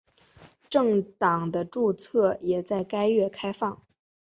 [0.67, 3.79] 政党的注册也在该月开放。